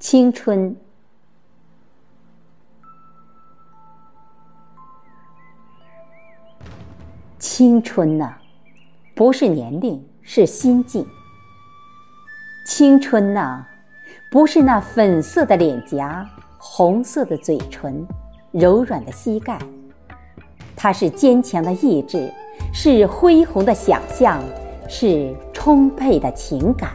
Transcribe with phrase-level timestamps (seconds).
[0.00, 0.74] 青春，
[7.38, 8.34] 青春呐，
[9.14, 11.06] 不是年龄，是心境。
[12.66, 13.62] 青春呐，
[14.32, 18.02] 不是那粉色的脸颊、红色的嘴唇、
[18.52, 19.58] 柔软的膝盖，
[20.74, 22.32] 它是坚强的意志，
[22.72, 24.42] 是恢宏的想象，
[24.88, 26.90] 是充沛的情感。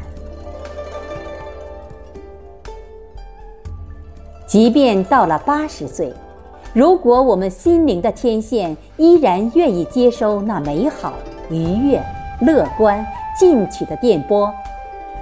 [4.45, 6.13] 即便到了八十岁，
[6.71, 11.13] 如果我们心灵的天线依然愿意接收那美好、
[11.49, 11.99] 愉悦、
[12.41, 13.03] 乐观、
[13.39, 14.53] 进取的电波，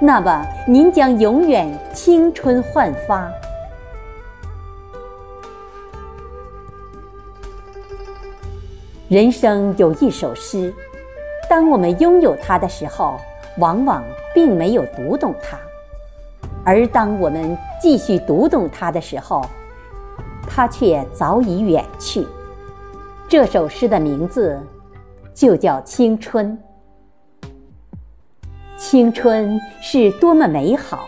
[0.02, 3.32] 那么您将永远青春焕发。
[9.08, 10.74] 人生有一首诗，
[11.50, 13.16] 当我们拥有它的时候，
[13.58, 15.58] 往往并没有读懂它。
[16.66, 19.46] 而当我们继续读懂它的时候，
[20.48, 22.26] 它却早已远去。
[23.28, 24.60] 这首诗的名字
[25.34, 26.58] 就叫青春。
[28.78, 31.08] 青春是多么美好！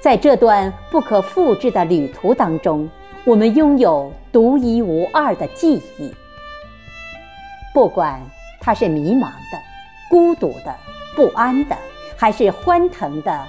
[0.00, 2.88] 在这段不可复制的旅途当中，
[3.24, 6.12] 我们拥有独一无二的记忆。
[7.72, 8.20] 不管
[8.60, 9.58] 它是迷茫的、
[10.10, 10.74] 孤独的、
[11.14, 11.76] 不安的，
[12.16, 13.46] 还是欢腾的。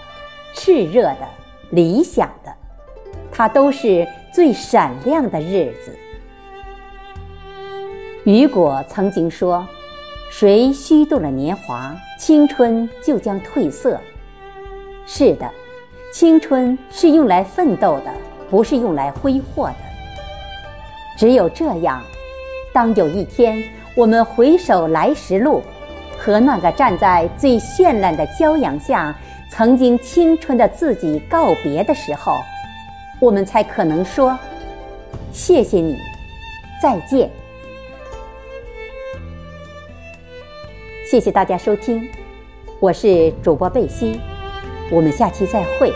[0.54, 1.28] 炽热的、
[1.72, 2.54] 理想的，
[3.32, 5.98] 它都是最闪亮的日子。
[8.24, 9.68] 雨果曾经说
[10.32, 14.00] ：“谁虚度了年华，青春就将褪色。”
[15.06, 15.50] 是的，
[16.14, 18.14] 青春是用来奋斗的，
[18.50, 19.76] 不是用来挥霍的。
[21.18, 22.02] 只有这样，
[22.72, 23.62] 当有一天
[23.96, 25.62] 我们回首来时路，
[26.18, 29.14] 和那个站在最绚烂的骄阳下。
[29.50, 32.38] 曾经青春的自己告别的时候，
[33.20, 34.38] 我们才可能说
[35.32, 35.98] ：“谢谢你，
[36.82, 37.30] 再见。”
[41.10, 42.10] 谢谢大家收听，
[42.80, 44.20] 我是主播贝西，
[44.90, 45.94] 我们下期再会。